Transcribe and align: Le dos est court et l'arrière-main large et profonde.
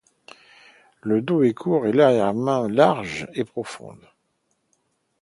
Le 1.03 1.21
dos 1.21 1.43
est 1.43 1.53
court 1.53 1.85
et 1.85 1.91
l'arrière-main 1.91 2.67
large 2.67 3.27
et 3.35 3.43
profonde. 3.45 4.01